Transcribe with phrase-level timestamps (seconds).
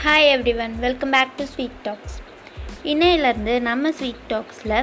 [0.00, 0.26] Hi
[0.56, 2.14] everyone welcome back to sweet talks
[2.84, 4.74] இன்னையிலேருந்து நம்ம sweet டாக்ஸில்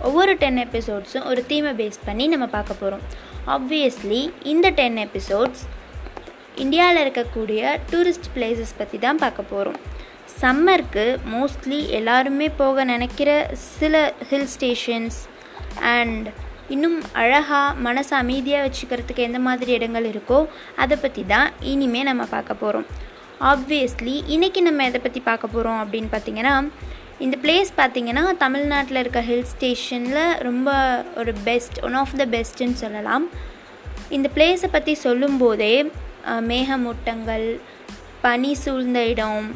[0.00, 3.04] ஒவ்வொரு டென் எபிசோட்ஸும் ஒரு தீமை பேஸ் பண்ணி நம்ம பார்க்க போகிறோம்
[3.46, 5.62] ஆப்வியஸ்லி இந்த டென் எபிசோட்ஸ்
[6.56, 9.78] இந்தியாவில் இருக்கக்கூடிய டூரிஸ்ட் பிளேசஸ் பற்றி தான் பார்க்க போகிறோம்
[10.42, 13.30] சம்மருக்கு மோஸ்ட்லி எல்லாருமே போக நினைக்கிற
[13.70, 15.18] சில ஹில் ஸ்டேஷன்ஸ்
[15.94, 16.28] அண்ட்
[16.68, 20.38] இன்னும் அழகாக மனசை அமைதியாக வச்சுக்கிறதுக்கு எந்த மாதிரி இடங்கள் இருக்கோ
[20.76, 22.88] அதை பற்றி தான் இனிமேல் நம்ம பார்க்க போகிறோம்
[23.40, 26.68] ஆப்வியஸ்லி இன்றைக்கி நம்ம எதை பற்றி பார்க்க போகிறோம் அப்படின்னு பார்த்தீங்கன்னா
[27.18, 30.70] இந்த பிளேஸ் பார்த்தீங்கன்னா தமிழ்நாட்டில் இருக்க ஹில் ஸ்டேஷனில் ரொம்ப
[31.16, 33.28] ஒரு பெஸ்ட் ஒன் ஆஃப் த பெஸ்ட்டுன்னு சொல்லலாம்.
[34.08, 35.92] இந்த பிளேஸை பற்றி சொல்லும்போதே
[36.40, 37.60] மேகமூட்டங்கள்
[38.22, 39.54] பனி சூழ்ந்த இடம்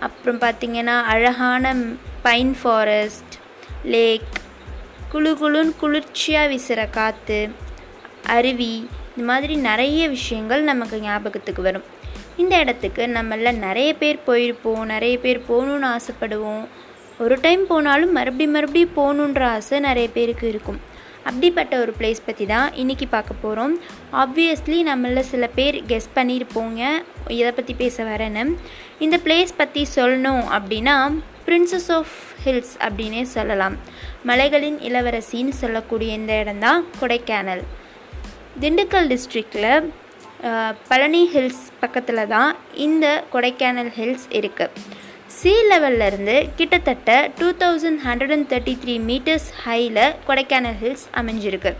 [0.00, 1.74] அப்புறம் பார்த்திங்கன்னா அழகான
[2.22, 3.36] பைன் ஃபாரஸ்ட்
[3.82, 4.32] லேக்
[5.12, 7.50] குளு குளுன்னு குளிர்ச்சியாக வீசுகிற காற்று
[8.26, 11.86] அருவி இந்த மாதிரி நிறைய விஷயங்கள் நமக்கு ஞாபகத்துக்கு வரும்.
[12.42, 16.64] இந்த இடத்துக்கு நம்மள நிறைய பேர் போயிருப்போம் நிறைய பேர் போகணுன்னு ஆசைப்படுவோம்.
[17.24, 20.80] ஒரு டைம் போனாலும் மறுபடி மறுபடி போகணுன்ற ஆசை நிறைய பேருக்கு இருக்கும்.
[21.28, 23.74] அப்படிப்பட்ட ஒரு பிளேஸ் பற்றி தான் இன்றைக்கி பார்க்க போகிறோம்
[24.22, 26.82] ஆப்வியஸ்லி நம்மள சில பேர் கெஸ் பண்ணியிருப்போங்க.
[27.38, 28.44] இதை பற்றி பேச வரேன்னு.
[29.06, 30.96] இந்த பிளேஸ் பற்றி சொல்லணும் அப்படின்னா
[31.48, 33.76] பிரின்சஸ் ஆஃப் ஹில்ஸ் அப்படின்னே சொல்லலாம்.
[34.30, 37.64] மலைகளின் இளவரசின்னு சொல்லக்கூடிய இந்த இடம்தான் கொடைக்கானல்.
[38.62, 39.72] திண்டுக்கல் டிஸ்ட்ரிக்டில்
[40.88, 42.50] பழனி ஹில்ஸ் பக்கத்தில் தான்
[42.86, 44.96] இந்த கொடைக்கானல் ஹில்ஸ் இருக்குது
[45.38, 45.52] சீ
[46.08, 51.72] இருந்து கிட்டத்தட்ட two thousand hundred and thirty three meters ஹையில் கொடைக்கானல் ஹில்ஸ் அமைஞ்சிருக்கு.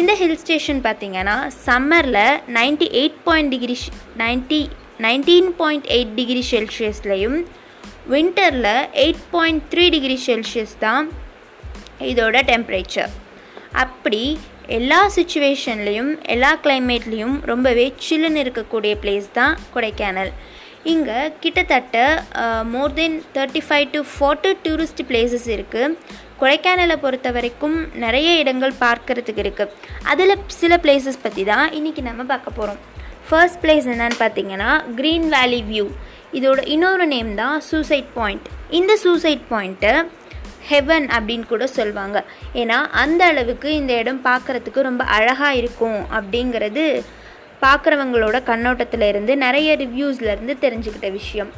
[0.00, 1.36] இந்த ஹில் ஸ்டேஷன் பார்த்தீங்கன்னா
[1.66, 2.22] சம்மரில்
[2.58, 3.76] ninety eight point degree
[4.22, 4.60] ninety
[5.06, 7.38] nineteen point eight degree செல்சியஸ்லையும்
[8.12, 8.72] வின்டரில்
[9.04, 11.06] eight point three degree celsius தான்
[12.10, 13.10] இதோட டெம்பரேச்சர்.
[13.82, 14.22] அப்படி
[14.70, 20.30] எல்லா சுச்சுவேஷன்லேயும் எல்லா கிளைமேட்லேயும் ரொம்பவே சில்லுன்னு இருக்கக்கூடிய பிளேஸ் தான் கொடைக்கானல்.
[20.84, 21.96] இங்கே கிட்டத்தட்ட
[22.64, 25.96] more then thirty five to forty tourist places இருக்குது
[26.38, 32.50] கொடைக்கானலை பொறுத்த வரைக்கும் நிறைய இடங்கள் பார்க்கறதுக்கு இருக்குது அதில் சில பிளேசஸ் பற்றி தான் இன்றைக்கி நம்ம பார்க்க
[32.50, 32.80] போகிறோம்
[33.28, 35.86] ஃபர்ஸ்ட் பிளேஸ் என்னன்னு பார்த்தீங்கன்னா க்ரீன் வேலி வியூ
[36.32, 39.94] இதோட இன்னொரு நேம் தான் சூசைட் பாயிண்ட் இந்த சூசைட் பாயிண்ட்டை
[40.68, 47.02] ஹெவன் அப்படின்னு கூட சொல்லுவாங்க ஏன்னா அந்த அளவுக்கு இந்த இடம் பார்க்குறதுக்கு ரொம்ப அழகாக இருக்கும் அப்படிங்கிறது
[47.62, 51.50] பார்க்குறவங்களோட கண்ணோட்டத்தில் இருந்து நிறைய ரிவ்யூஸ்லேருந்து தெரிஞ்சுக்கிட்ட விஷயம்.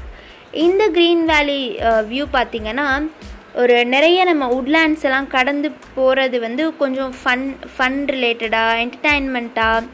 [0.51, 3.09] இந்த க்ரீன் வேலி வியூ பார்த்திங்கன்னா
[3.55, 9.85] ஒரு நிறைய நம்ம உட்லேண்ட்ஸ் எல்லாம் கடந்து போகிறது வந்து கொஞ்சம் ஃபன் ஃபன் ரிலேட்டடாக என்டர்டைன்மெண்ட்டாக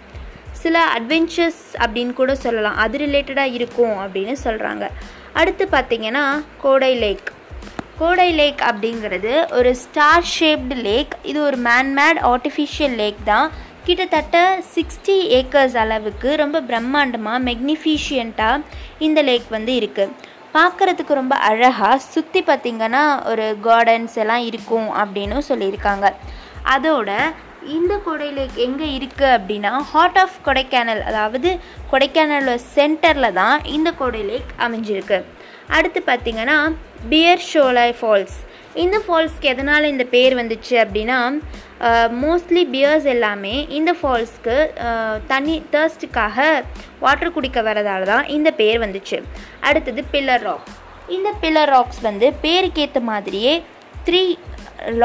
[0.53, 2.77] சில அட்வென்ச்சர்ஸ் அப்படின்னு கூட சொல்லலாம்.
[2.77, 4.87] அது ரிலேட்டடாக இருக்கும் அப்படின்னு சொல்கிறாங்க
[5.33, 6.25] அடுத்து பார்த்திங்கன்னா
[6.61, 7.29] கோடை லேக்
[8.01, 13.47] கோடை லேக் அப்படிங்கிறது ஒரு ஸ்டார் ஷேப்டு லேக் இது ஒரு மேன்மேட் ஆர்டிஃபிஷியல் லேக் தான்.
[13.87, 14.37] கிட்டத்தட்ட
[14.75, 18.63] சிக்ஸ்டி ஏக்கர்ஸ் அளவுக்கு ரொம்ப பிரம்மாண்டமாக மெக்னிஃபிஷியண்ட்டாக
[19.07, 20.15] இந்த லேக் வந்து இருக்குது
[20.57, 26.07] பார்க்குறதுக்கு ரொம்ப அழகாக சுற்றி பார்த்திங்கன்னா ஒரு கார்டன்ஸ் எல்லாம் இருக்கும் அப்படின்னு சொல்லியிருக்காங்க.
[26.75, 27.11] அதோட
[27.77, 31.51] இந்த கொடை லேக் எங்கே இருக்குது அப்படின்னா ஹார்ட் ஆஃப் கொடைக்கானல் அதாவது
[31.93, 35.19] கொடைக்கானலோட சென்டரில் தான் இந்த கொடை லேக் அமைஞ்சிருக்கு.
[35.77, 36.59] அடுத்து பார்த்திங்கன்னா
[37.11, 38.37] பியர் ஷோலாய் ஃபால்ஸ்
[38.75, 41.19] இந்த ஃபால்ஸ்க்கு எதனால் இந்த பேர் வந்துச்சு அப்படின்னா
[42.23, 44.57] மோஸ்ட்லி பியர்ஸ் எல்லாமே இந்த ஃபால்ஸ்க்கு
[45.27, 46.65] தண்ணி தேர்ஸ்ட்டுக்காக
[46.99, 49.23] வாட்டர் குடிக்க வரதால தான் இந்த பேர் வந்துச்சு.
[49.61, 50.69] அடுத்தது பில்லர் ராக்
[51.09, 53.63] இந்த பில்லர் ராக்ஸ் வந்து பேருக்கேற்ற மாதிரியே
[54.05, 54.23] த்ரீ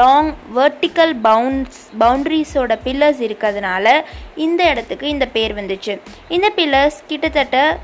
[0.00, 3.86] லாங் வெர்டிக்கல் பவுண்ட்ஸ் பவுண்ட்ரிஸோட பில்லர்ஸ் இருக்கிறதுனால
[4.34, 6.00] இந்த இடத்துக்கு இந்த பேர் வந்துச்சு.
[6.28, 7.78] இந்த பில்லர்ஸ் கிட்டத்தட்ட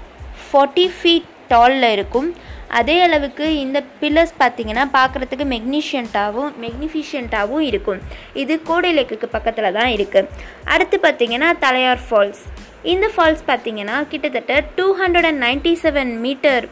[0.52, 2.34] ஃபார்ட்டி ஃபீட் டாலில் இருக்கும்.
[2.78, 8.00] அதே அளவுக்கு இந்த பில்லர்ஸ் பார்த்தீங்கன்னா பார்க்குறதுக்கு மெக்னிஷியண்ட்டாகவும் மெக்னிஃபிஷியண்ட்டாகவும் இருக்கும்.
[8.42, 10.28] இது கோடை லேக்குக்கு பக்கத்தில் தான் இருக்குது
[10.74, 12.42] அடுத்து பார்த்திங்கன்னா தலையார் ஃபால்ஸ்
[12.92, 16.66] இந்த ஃபால்ஸ் பார்த்தீங்கன்னா கிட்டத்தட்ட two hundred and ninety seven meter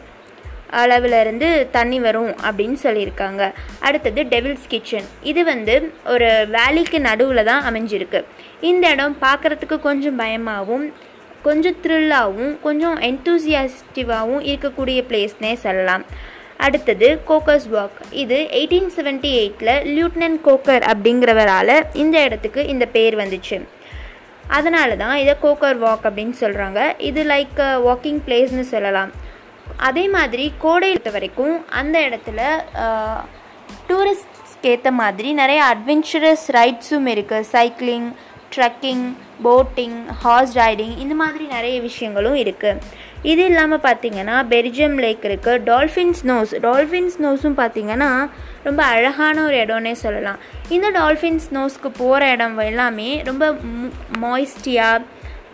[0.79, 3.43] அளவிலிருந்து தண்ணி வரும் அப்படின்னு சொல்லியிருக்காங்க.
[3.87, 5.75] அடுத்தது டெவில்ஸ் கிச்சன் இது வந்து
[6.13, 8.19] ஒரு வேலிக்கு நடுவில் தான் அமைஞ்சிருக்கு.
[8.69, 10.85] இந்த இடம் பார்க்குறதுக்கு கொஞ்சம் பயமாகவும்
[11.49, 16.05] கொஞ்சம் த்ரில்லாகவும் கொஞ்சம் என்தூசியாஸ்டிவாகவும் இருக்கக்கூடிய பிளேஸ்னே சொல்லலாம்.
[16.65, 23.57] அடுத்தது கோக்கர்ஸ் வாக் இது எயிட்டீன் செவன்ட்டி எயிட்டில் லியூட்னன்ட் கோக்கர் அப்படிங்கிறவரால் இந்த இடத்துக்கு இந்த பேர் வந்துச்சு.
[24.57, 26.79] அதனால தான் இதை கோக்கர் வாக் அப்படின்னு சொல்கிறாங்க
[27.09, 29.11] இது லைக் வாக்கிங் பிளேஸ்னு சொல்லலாம்.
[29.89, 32.39] அதே மாதிரி கோடை பொறுத்த வரைக்கும் அந்த இடத்துல
[33.89, 38.09] டூரிஸ்ட்ஸ்க்கு ஏற்ற மாதிரி நிறைய அட்வென்ச்சரஸ் ரைட்ஸும் இருக்குது cycling
[38.55, 39.13] trekking
[39.43, 42.81] boating horse riding இந்த மாதிரி நிறைய விஷயங்களும் இருக்குது
[43.21, 48.29] இது இல்லாமல் பார்த்தீங்கன்னா பெர்ஜியம் லேக் இருக்குது டால்ஃபின்ஸ் நோஸ் டால்ஃபின்ஸ் நோஸும் பார்த்தீங்கன்னா
[48.63, 50.39] ரொம்ப அழகான ஒரு இடம்னே சொல்லலாம்.
[50.69, 53.55] இந்த டால்ஃபின்ஸ் நோஸ்க்கு போகிற இடம் எல்லாமே ரொம்ப
[54.19, 55.01] மாய்ஸ்டியாக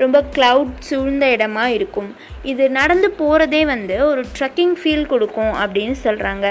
[0.03, 2.09] ரொம்ப க்ளவுட் சூழ்ந்த இடமா இருக்கும்.
[2.51, 6.45] இது நடந்து போகிறதே வந்து ஒரு ட்ரெக்கிங் ஃபீல் கொடுக்கும் அப்படின்னு சொல்கிறாங்க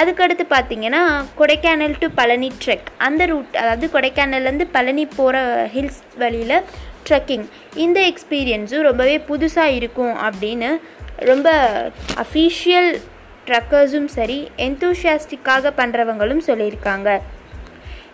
[0.00, 1.02] அதுக்கடுத்து பார்த்தீங்கன்னா
[1.40, 5.44] கொடைக்கானல் டு பழனி ட்ரெக் அந்த ரூட் அதாவது கொடைக்கானல்லேருந்து பழனி போகிற
[5.74, 6.56] ஹில்ஸ் வழியில்
[7.08, 7.46] ட்ரெக்கிங்
[7.84, 10.70] இந்த எக்ஸ்பீரியன்ஸும் ரொம்பவே புதுசாக இருக்கும் அப்படின்னு
[11.30, 11.48] ரொம்ப
[12.24, 12.90] அஃபீஷியல்
[13.48, 14.36] ட்ரக்கர்ஸும் சரி
[14.66, 17.10] எந்தூஷியாஸ்டிக்காக பண்ணுறவங்களும் சொல்லியிருக்காங்க.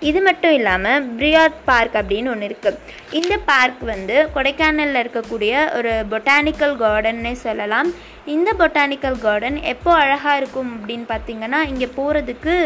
[0.08, 2.80] இது மட்டும் இல்லாமல் பிரியாட் பார்க் அப்படின்னு ஒன்று இருக்குது
[3.18, 7.88] இந்த பார்க் வந்து கொடைக்கானலில் இருக்கக்கூடிய ஒரு பொட்டானிக்கல் கார்டன்னே சொல்லலாம்.
[8.34, 12.56] இந்த பொட்டானிக்கல் கார்டன் எப்போ அழகாக இருக்கும் அப்படின்னு பார்த்தீங்கன்னா இங்கே போகிறதுக்கு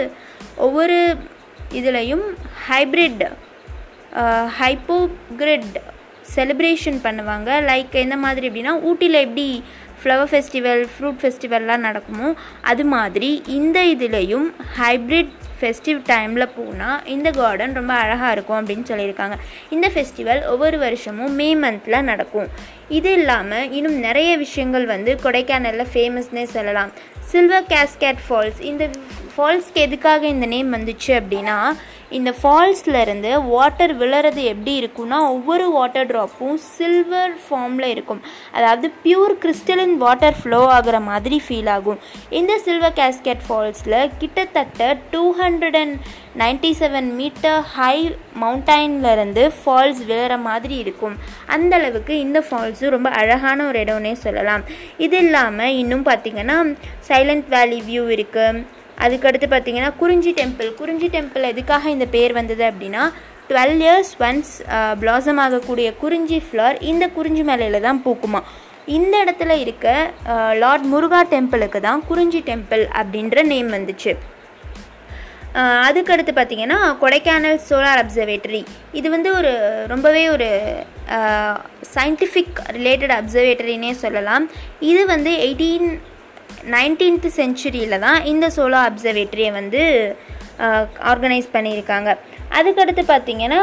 [0.67, 0.99] ஒவ்வொரு
[1.81, 2.27] இதுலேயும்
[2.69, 3.25] ஹைப்ரிட்
[4.61, 5.77] ஹைப்போகிரிட்
[6.37, 7.51] செலிப்ரேஷன் பண்ணுவாங்க.
[7.71, 9.47] லைக் எந்த மாதிரி அப்படின்னா ஊட்டியில் எப்படி
[10.03, 12.29] ஃப்ளவர் ஃபெஸ்டிவல் ஃப்ரூட் ஃபெஸ்டிவல்லாம் நடக்குமோ
[12.71, 14.47] அது மாதிரி இந்த இதுலேயும்
[14.79, 19.37] ஹைப்ரிட் ஃபெஸ்டிவ் டைமில் போனால் இந்த கார்டன் ரொம்ப அழகாக இருக்கும் அப்படின்னு சொல்லியிருக்காங்க.
[19.71, 22.51] இந்த ஃபெஸ்டிவல் ஒவ்வொரு வருஷமும் மே மந்தில் நடக்கும்.
[22.99, 26.91] இது இல்லாமல் இன்னும் நிறைய விஷயங்கள் வந்து கொடைக்கானலில் ஃபேமஸ்னே சொல்லலாம்.
[27.31, 28.85] சில்வர் கேஸ்கேட் ஃபால்ஸ் இந்த
[29.35, 31.57] ஃபால்ஸ்க்கு எதுக்காக இந்த நேம் வந்துச்சு அப்படின்னா
[32.19, 38.23] இந்த ஃபால்ஸ்லேருந்து வாட்டர் விழுறது எப்படி இருக்கும்னா ஒவ்வொரு வாட்டர் ட்ராப்பும் சில்வர் ஃபார்மில் இருக்கும்.
[38.57, 42.01] அதாவது பியூர் கிறிஸ்டலின் வாட்டர் ஃப்ளோ ஆகிற மாதிரி ஃபீல் ஆகும்.
[42.39, 45.97] இந்த சில்வர் கேஸ்கேட் ஃபால்ஸில் கிட்டத்தட்ட two hundred and
[46.43, 47.95] ninety seven meter high
[48.43, 51.17] மவுண்டைன்லேருந்து falls விழுற மாதிரி இருக்கும்.
[51.57, 52.41] அந்த அளவுக்கு இந்த
[52.81, 54.63] ஃபால்ஸும் ரொம்ப அழகான ஒரு இடம்னே சொல்லலாம்.
[55.05, 56.57] இது இல்லாமல் இன்னும் பார்த்திங்கன்னா
[57.09, 58.63] சைலண்ட் வேலி வியூ இருக்குது
[59.05, 63.05] அதுக்கடுத்து பார்த்திங்கன்னா குறிஞ்சி டெம்பிள் குறிஞ்சி டெம்பிள் எதுக்காக இந்த பேர் வந்தது அப்படின்னா
[63.51, 64.53] டுவெல் இயர்ஸ் ஒன்ஸ்
[65.03, 68.41] பிளாசம் ஆகக்கூடிய குறிஞ்சி ஃப்ளவர் இந்த குறிஞ்சி மலையில் தான் பூக்குமா
[68.97, 69.87] இந்த இடத்துல இருக்க
[70.63, 74.13] லார்ட் முருகா டெம்பிளுக்கு தான் குறிஞ்சி டெம்பிள் அப்படின்ற நேம் வந்துச்சு.
[75.87, 78.63] அதுக்கடுத்து பார்த்திங்கன்னா கொடைக்கானல் சோலார் அப்சர்வேட்டரி.
[78.99, 79.53] இது வந்து ஒரு
[79.93, 80.49] ரொம்பவே ஒரு
[81.97, 84.47] சயின்டிஃபிக் ரிலேட்டட் அப்சர்வேட்டரினே சொல்லலாம்.
[84.91, 85.89] இது வந்து எயிட்டீன்
[86.77, 89.83] நைன்டீன்த் செஞ்சுரியில் தான் இந்த சோலார் அப்சர்வேட்டரியை வந்து
[91.11, 92.11] ஆர்கனைஸ் பண்ணியிருக்காங்க.
[92.59, 93.61] அதுக்கடுத்து பார்த்திங்கன்னா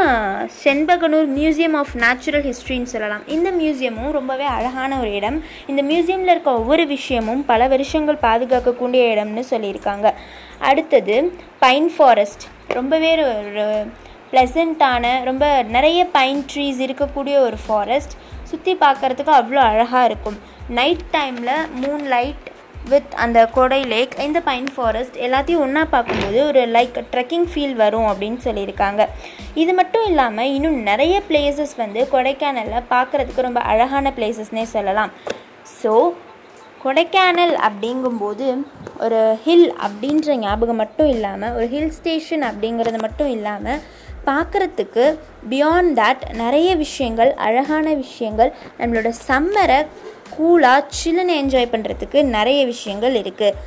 [0.64, 3.28] செண்பகனூர் மியூசியம் ஆஃப் நேச்சுரல் ஹிஸ்ட்ரின்னு சொல்லலாம்.
[3.28, 5.44] இந்த மியூசியமும் ரொம்பவே அழகான ஒரு இடம்.
[5.68, 10.14] இந்த மியூசியமில் இருக்க ஒவ்வொரு விஷயமும் பல வருஷங்கள் பாதுகாக்கக்கூடிய இடம்னு சொல்லியிருக்காங்க.
[10.60, 11.18] அடுத்தது
[11.62, 13.66] பைன் ஃபாரஸ்ட் ரொம்பவே ஒரு
[14.32, 15.46] ப்ளசண்ட்டான ரொம்ப
[15.76, 20.38] நிறைய பைன் ட்ரீஸ் இருக்கக்கூடிய ஒரு ஃபாரஸ்ட் சுற்றி பார்க்குறதுக்கு அவ்வளோ அழகாக இருக்கும்.
[20.70, 22.48] நைட் டைமில் மூன் லைட்
[22.92, 28.08] வித் அந்த கொடை லேக் இந்த பைன் ஃபாரஸ்ட் எல்லாத்தையும் ஒன்றா பார்க்கும்போது ஒரு லைக் ட்ரெக்கிங் ஃபீல் வரும்
[28.12, 29.02] அப்படின்னு சொல்லியிருக்காங்க.
[29.62, 35.14] இது மட்டும் இல்லாமல் இன்னும் நிறைய பிளேசஸ் வந்து கொடைக்கானலில் பார்க்குறதுக்கு ரொம்ப அழகான பிளேசஸ்னே சொல்லலாம்.
[35.82, 35.94] ஸோ
[36.86, 38.48] கொடைக்கானல் அப்படிங்கும்போது
[39.06, 43.80] ஒரு ஹில் அப்படின்ற ஞாபகம் மட்டும் இல்லாமல் ஒரு ஹில் ஸ்டேஷன் அப்படிங்கிறது மட்டும் இல்லாமல்
[44.30, 45.06] பார்க்குறதுக்கு
[45.50, 49.80] பியாண்ட் தட் நிறைய விஷயங்கள் அழகான விஷயங்கள் நம்மளோட சம்மரை
[50.38, 53.58] கூலாக சில்லுன்னு என்ஜாய் பண்ணுறதுக்கு நிறைய விஷயங்கள் இருக்குது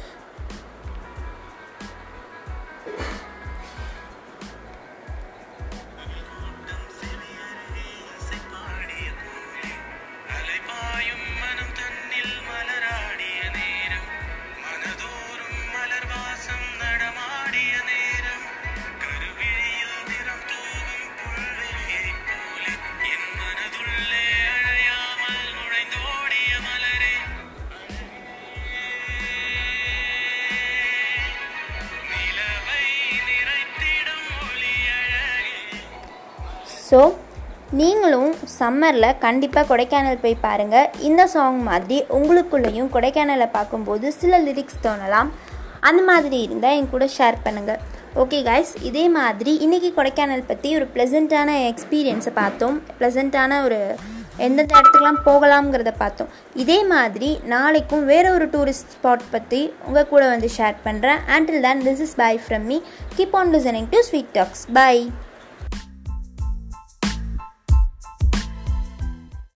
[36.90, 37.00] ஸோ
[37.80, 45.28] நீங்களும் சம்மரில் கண்டிப்பாக கொடைக்கானல் போய் பாருங்கள் இந்த சாங் மாதிரி உங்களுக்குள்ளேயும் கொடைக்கானலை பார்க்கும்போது சில லிரிக்ஸ் தோணலாம்.
[45.88, 47.82] அந்த மாதிரி இருந்தால் என் கூட ஷேர் பண்ணுங்கள்
[48.22, 52.76] ஓகே காய்ஸ் இதே மாதிரி இன்றைக்கி கொடைக்கானல் பற்றி ஒரு ப்ளசண்ட்டான எக்ஸ்பீரியன்ஸை பார்த்தோம்.
[52.98, 53.78] ப்ளசண்ட்டான ஒரு
[54.46, 56.30] எந்தெந்த இடத்துக்குலாம் போகலாம்ங்கிறத பார்த்தோம்.
[56.62, 61.82] இதே மாதிரி நாளைக்கும் வேறு ஒரு டூரிஸ்ட் ஸ்பாட் பற்றி உங்கள் கூட வந்து ஷேர் பண்ணுறேன் ஆண்டில் தான்
[61.88, 62.78] this is bye from me
[63.16, 64.94] keep on listening to sweet talks bye